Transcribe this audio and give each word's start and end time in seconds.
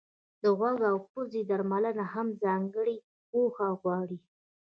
د 0.41 0.43
غوږ 0.57 0.79
او 0.91 0.97
پزې 1.11 1.41
درملنه 1.49 2.05
هم 2.13 2.27
ځانګړې 2.43 2.95
پوهه 3.29 3.69
غواړي. 3.81 4.17